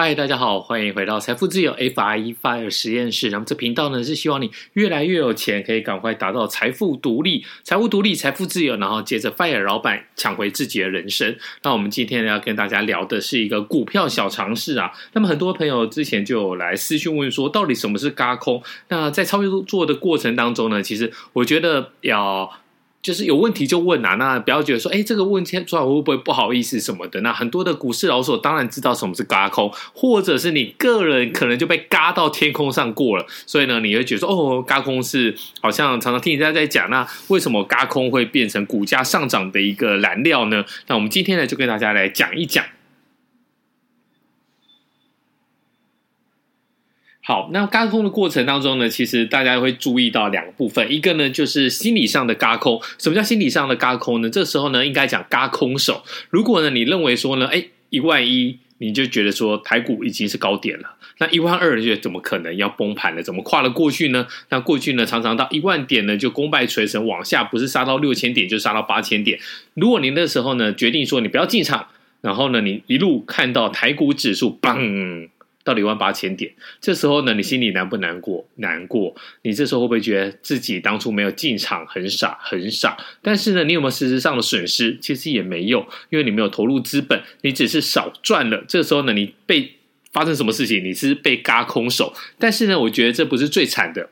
[0.00, 3.30] 嗨，大家好，欢迎回到财富自由 FIRE FIRE 实验室。
[3.30, 11.36] 那么这频道呢是希望你越来越有钱，可以赶快达到财富独立、财务独立、财富自由，然后接着 FIRE 老板抢回自己的人生。
[11.64, 14.92] 那我们今天要跟大家聊的是一个股票小常识啊。
[15.14, 18.62] 那么很多朋友之前就有来私讯问说，到底什么是轧空？
[18.90, 22.48] 那在操作的过程当中呢，其实我觉得要。
[23.00, 27.20] 就是有问题就问啊，那不要觉得说，哎，这个问题出来会不会不好意思什么的？
[27.20, 40.64] 那很多的股市老手当然知道什么是嘎空，或者是你个人可能就被嘎到天空上过了，所以呢，你会觉得说，哦，嘎空是好像常常听人家在讲，那为什么嘎空会变成股价上涨的一个燃料呢？
[40.88, 42.64] 那我们今天呢，就跟大家来讲一讲。
[47.28, 52.80] 好，那嘎空的过程当中呢，其实大家会注意到两个部分，一个呢就是心理上的嘎空。
[52.96, 54.30] 什么叫心理上的嘎空呢？
[54.30, 56.02] 这时候呢，应该讲嘎空手。
[56.30, 63.22] 如果呢，你认为说呢，哎，一万一，你就觉得说台股已经是高点了，那一万二，你觉得怎么可能要崩盘了？
[63.22, 64.26] 怎么跨了过去呢？
[64.48, 69.38] 那过去呢，常常到一万点呢，就功败垂成，往下不是杀到六千点，就杀到八千点。
[69.74, 71.88] 如果你那时候呢，决定说你不要进场，
[72.22, 75.28] 然后呢，你一路看到台股指数嘣。
[75.74, 78.46] 到一万八千点，这时候呢，你心里难不难过？
[78.56, 79.14] 难过。
[79.42, 82.96] 你这时候会不会觉得自己当初没有进场很傻很傻？
[83.22, 84.96] 但是呢，你有没有实质上的损失？
[85.00, 88.64] 其实也没有，因为你没有投入资本，你只是少赚了。
[88.66, 89.74] 这时候呢，你被
[90.12, 90.82] 发生什么事情？
[90.82, 92.14] 你是被嘎空手。
[92.38, 94.10] 但是呢，我觉得这不是最惨的，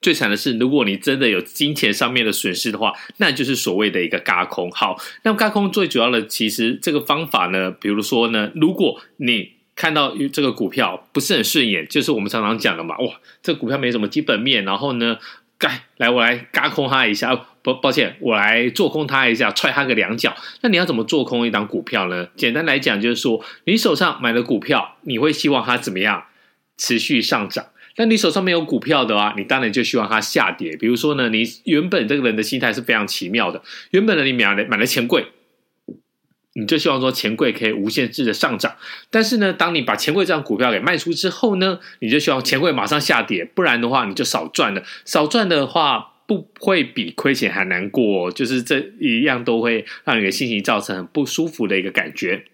[0.00, 4.70] 最惨的是，如果你真的有金钱上面的损失的话，那就是所谓的一个嘎空。
[4.70, 12.98] 好，那么嘎空最主要的，其实这个方法呢，比如说呢，如果你看到这个股票不是很顺眼，就是我们常常讲的嘛。
[12.98, 15.16] 哇，这股票没什么基本面，然后呢，
[15.56, 20.36] 该来我来嘎空它一下，不抱歉，我来做空它一下，踹它个两脚。
[20.62, 22.26] 那你要怎么做空一档股票呢？
[22.34, 26.24] 简单来讲，就是说你手上买的股票，你会希望它怎么样
[26.76, 27.64] 持续上涨？
[27.98, 30.76] 那你手上没有股票的话，你当然就希望它下跌。
[30.76, 35.24] 比如说呢，你原本这个人的心态是非常奇妙的，原本呢你买了买了钱柜。
[36.58, 38.74] 你就希望说钱柜可以无限制的上涨，
[39.10, 44.82] 但是呢，当你把钱柜这张股票给卖出之后呢，你就希望钱柜马上下跌，不然的话你就少赚了。
[45.04, 52.44] 少赚的话不会比亏钱还难过，就是这一样都会让你的心情造成很不舒服的一个感觉。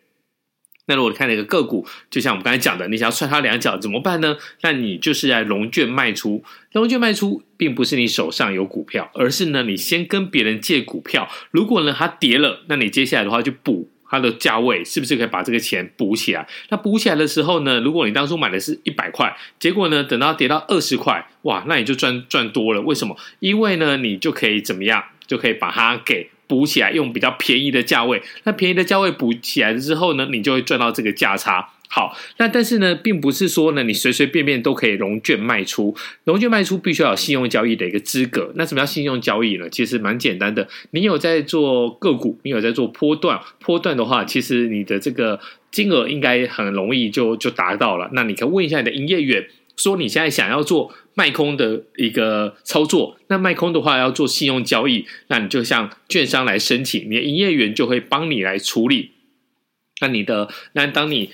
[0.87, 4.37] 那如果你看一个个股，就像我们刚才讲的，你想要踹它两脚怎么办呢？
[4.60, 13.91] 那你就是在融券卖出，融券卖出并不是你手上有股票，而是呢你先跟别人借股票，如果呢它跌了，那你接下来的话就补。
[14.14, 16.47] 它的价位是不是可以把这个钱补起来？
[16.69, 22.80] 那补起来的时候呢，如果你当初买的是一百块，结果呢，等到跌到二十块，哇，那你就赚赚多了。
[22.80, 23.16] 为什么？
[23.41, 25.02] 因为呢，你就可以怎么样？
[25.26, 28.22] 就可以把它给补起来，用比较便宜的价位。
[28.44, 31.70] 那便宜的价位补起来之后呢，你就会赚到这个价差。
[31.88, 35.93] 好，那但是呢，并不是说呢，你随随便便都可以融券卖出。
[36.22, 38.53] 融券卖出必须要有信用交易的一个资格。
[38.54, 39.69] 那什么叫信用交易呢？
[39.69, 40.69] 其实蛮简单的。
[40.93, 45.41] 你有在做个股，你有在做波段，波段的话，其实你的这个
[45.72, 48.09] 金额应该很容易就就达到了。
[48.12, 49.47] 那你可以问一下你的营业员，
[49.77, 53.19] 说你现在想要做卖空的一个操作。
[53.29, 59.11] 那卖空的话要做信用交易，那你就向券商来申请，你的营业员就会帮你来处理。
[60.01, 61.31] 那你的那当你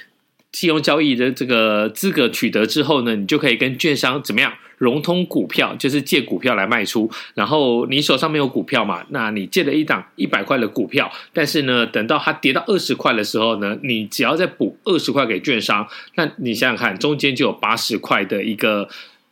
[0.53, 7.09] 信用交易的这个资格取得之后呢，你就可以跟券商怎么样融通股票，就是借股票来卖出。
[7.35, 18.89] 然后你手上没有股票嘛，那你借了一档一百块的股票，但是呢，等到它跌到二十块的时候呢，你只要再补二十块给券商，那你想想看，中间就有八十块的一个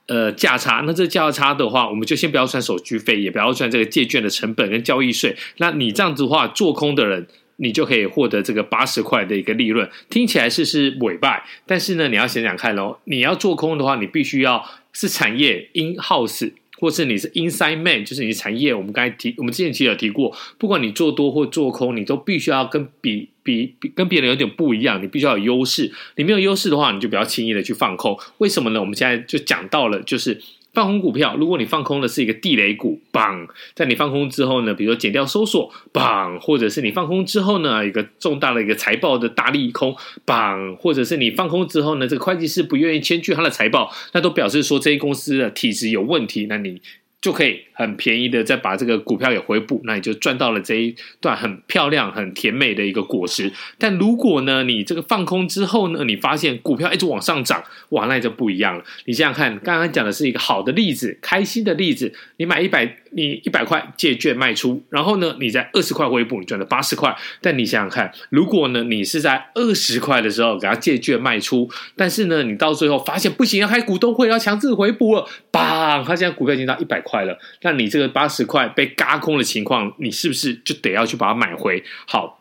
[0.06, 0.84] 呃价差。
[0.86, 5.34] 那这价差的话，我们就先不要算手续费，也不要算这个借券的成本跟交易税。
[5.56, 7.26] 那你这样子的话，做空的人。
[7.60, 18.72] 你就可以获得这个八十块的一个利润，听起来是是尾败，但是呢，你要想想看喽，你要做空的话，你必须要是产业 in house，或是你是 inside man，就是你产业。
[18.72, 25.92] 我们刚才提，我们之前其实有提过，不管你做多或做空，你都必须要跟比比比跟别人有点不一样，你必须要有优势。
[26.16, 28.16] 你没有优势的话，你就不要轻易的去放空。
[28.38, 28.80] 为什么呢？
[28.80, 30.40] 我们现在就讲到了，就是。
[30.74, 46.80] 放空股票，如果你放空的是一个地雷股，棒，在你放空之后呢，比如说减掉搜索，棒，或者是你放空之后呢，一个重大的一个财报的大利空，棒，或者是你放空之后呢，这个会计师不愿意签据他的财报，那都表示说这些公司的体质有问题，那你。
[47.20, 53.52] 就可以很便宜的再把这个股票给回补，那你就赚到了这一段很漂亮、很甜美的一个果实。
[53.76, 58.84] 但如果呢，你这个放空之后呢，你发现股票一直往上涨，哇，那就不一样了。
[59.06, 62.14] 你想想看，刚刚讲的是一个好的例子，开心的例子。
[62.36, 67.16] 你买一百你一百块借券卖出，然后呢，你在二十块回补，你赚了八十块。
[67.40, 76.04] 但你想想看，如果呢，你是在二十块的时候给他借券卖出，但是呢，你到最后发现不行，要开股东会，要强制回补了，砰！
[76.04, 81.82] 他现在股票已经到一百块了，那你这个八十块被嘎空的情况，你是不是就得要去把它买回？
[82.06, 82.36] 好。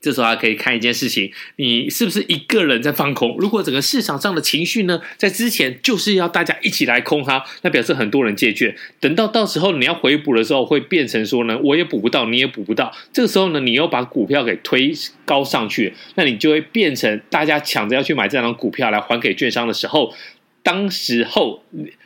[0.00, 3.36] 这时候还可以看一件事情，你是不是一个人在放空？
[3.38, 8.74] 如果整个市场上的情绪呢，在之前就是要大家一起来空它，那表示很多人借券。
[8.98, 12.90] 等到到时候你要回补的时候，会变成说呢，我也补不到，你也补不到。
[13.12, 14.90] 这个时候呢，你又把股票给推
[15.26, 20.14] 高上去，那你就会变成大家抢着要去买这张股票来还给券商的时候，
[20.62, 21.62] 当时候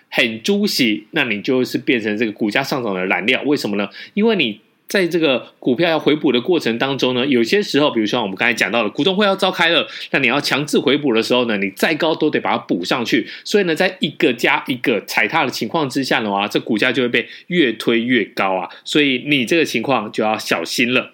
[0.08, 3.40] 很猪喜，那你就是变成这个股价上涨的燃料。
[3.42, 3.88] 为什么呢？
[4.14, 4.63] 因为你。
[4.86, 13.26] 在这个股票要回补的过程当中呢，有些时候，比如说我们刚才讲到的股东会要召开了，那你要强制回补的时候呢，你再高都得把它补上去。
[13.44, 18.68] 所以呢，在一个加一个踩踏的情况之下的话，这股价就会被越推越高啊。
[18.84, 21.12] 所以你这个情况就要小心了。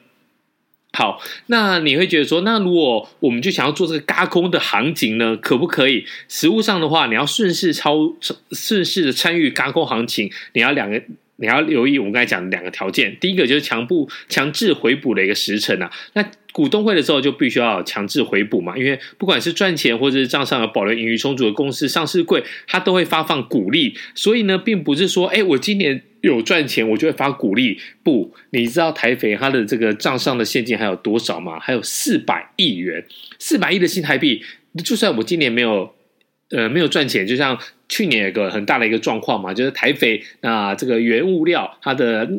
[0.92, 6.04] 好，那你会觉得说，那如果我们就想要做这个轧空的行情呢，可不可以？
[6.28, 8.12] 实物上的话，你要顺势超
[8.50, 11.00] 顺势的参与轧空行情，你要两个。
[11.40, 15.90] 你要留意我们刚才讲的两个条件，第一个就是强不强制回补的一个时程啊。
[16.12, 27.78] 那股东会的时候就必须要强制回补嘛，因为不管是赚钱或者是账上有保留盈余充足的公司，上市柜它都会发放股利，所以呢，并不是说，哎，我今年有赚钱，我就会发股利。
[28.02, 31.58] 不，你知道台肥它的这个账上的现金还有多少吗？
[31.58, 33.04] 还有四百亿元，
[33.38, 34.42] 四百亿的新台币，
[34.84, 35.94] 就算我今年没有。
[36.52, 37.56] 呃，没有赚钱，就像
[37.90, 42.30] 去年有个很大的一个状况嘛，就是台肥那这个原物料它的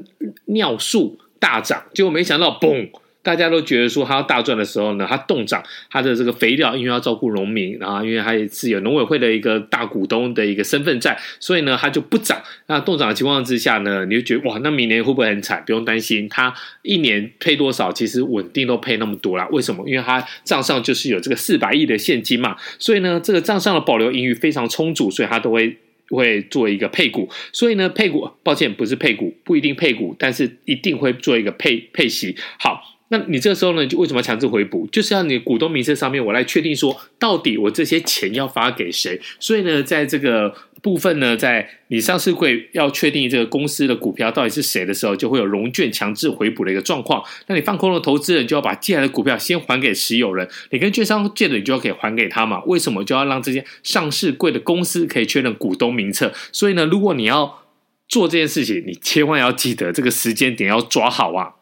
[0.45, 2.89] 尿素大涨，结果没想到嘣。
[3.23, 12.41] 大家都觉得说它要大赚的时候呢，它冻涨，它的这个肥料因为要照顾农民，然后因为它也是有农委会的一个大股东的一个身份在，所以呢它就不涨。
[12.65, 15.63] 那冻涨的情况之下呢，你就觉得哇，那明年会不会很惨？
[15.65, 19.47] 不用担心，它一年配多少，其实稳定都配那么多啦。
[19.51, 19.87] 为什么？
[19.87, 25.77] 因为它账上就是有这个四百亿的现金嘛，所以呢这个账上的保留盈余非常充足，所以它都会
[26.09, 27.29] 会做一个配股。
[27.53, 32.35] 所以呢配股，抱歉不是配股，不一定配股，但是一定会做一个配配息。
[32.57, 32.81] 好。
[33.11, 34.87] 那你这个时候呢，就为什么要强制回补？
[34.89, 39.19] 就是要你股东名册上面，我来确定说，到底我这些钱要发给谁。
[39.37, 47.21] 所以呢，在这个部分呢，在你上市会要确定这个公司的股票到底是谁的时候，就会有融券强制回补的一个状况。
[47.47, 52.63] 那你放空的投资人就要把借来的股票先还给持有人，你跟券商借的，你就要可以还给他嘛？
[52.63, 56.31] 为什么就要让这些上市贵的公司可以确认股东名册？
[56.53, 57.63] 所以呢，如果你要
[58.07, 61.55] 做这件事情，你千万要记得这个时间点要抓好啊。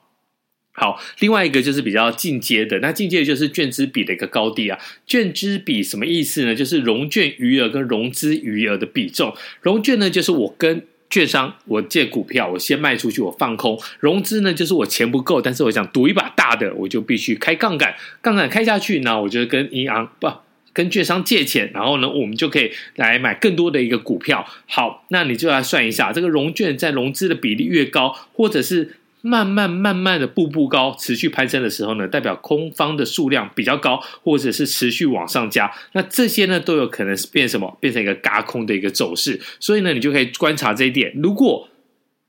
[0.79, 4.79] 好，另外一个就是比较进阶的，那进阶的就是券资比的一个高低啊。
[5.05, 6.55] 券资比什么意思呢？
[6.55, 9.35] 就是融券余额跟融资余额的比重。
[9.61, 13.77] 融券呢，就是我跟券商我借股票，我先卖出去，我放空。
[13.99, 20.31] 融资呢，就是我钱不够，但是我想赌一把大的，我就必须开杠杆，杠杆开下去，那我就跟银行不
[20.71, 24.47] 跟券商借钱，然后呢，我们就可以来买更多的一个股票。
[24.65, 28.95] 好，那你就来算一下，这个融券在融资的比例越高，或者是。
[29.21, 37.77] 慢慢慢慢的步步高，持续攀升的时候呢，代表空方的数量比较高，或者是持续往上加，那这些呢都有可能是变什么？
[37.81, 39.39] 变成一个轧空的一个走势。
[39.59, 41.11] 所以呢，你就可以观察这一点。
[41.21, 41.67] 如果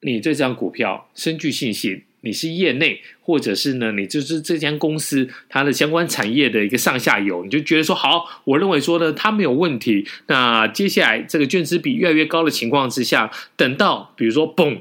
[0.02, 10.04] 你对这张股票深具信心，你是业内，或者是呢，你就是这间公司它的相关产业的一个上下游，你就觉得说好，我认为说呢，它没有问题。
[10.26, 14.80] 那接下来这个券资比越来越高的情况之下，等到比如说嘣。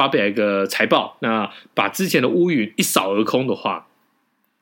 [0.00, 3.86] 发表一个财报，那把之前的乌云一扫而空的话，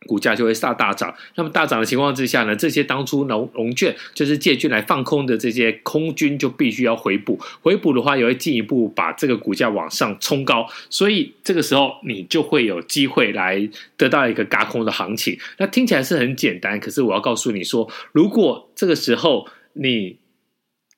[0.09, 1.15] 股价就会大大涨。
[1.37, 10.67] 那么大涨的情况之下呢，这些当初融融券就是借券来放空的这些空军就必须要回补，回补的话也会进一步把这个股价往上冲高。
[10.91, 15.39] 所以这个时候你就会有机会来得到一个轧空的行情。
[15.59, 20.17] 那听起来是很简单，可是我要告诉你说，如果这个时候你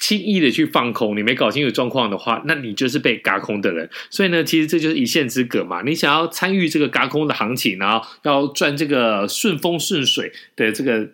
[0.01, 3.89] 轻易的去放空，你没搞清楚状况的话，那你就是被嘎空的人。
[4.09, 5.83] 所以呢，其实这就是一线之隔嘛。
[5.83, 11.11] 你想要参与这个嘎空的行情，然后要赚这个顺风顺水的这个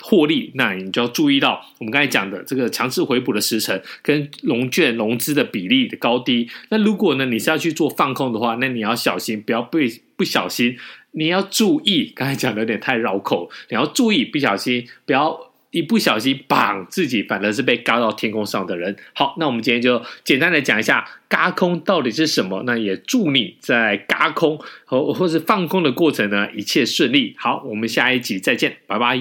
[0.00, 6.48] 获利，那你就要注意到我们刚才讲的这个强势回补的时程跟融券融资的比例的高低。
[6.68, 10.78] 那如果呢，你是要去做放空的话，那你要小心，不要被不小心。
[11.10, 15.49] 你要注意，刚才讲的有点太绕口，你要注意，不小心不要。
[15.70, 18.96] 一不小心，绑自己反而是被嘎到天空上的人。
[19.14, 22.62] 好，那我们今天就简单的讲一下嘎空到底是什么。
[22.66, 27.34] 那也祝你在嘎空和或是放空的过程呢，一切顺利。
[27.38, 29.16] 好，我们下一集再见，拜拜。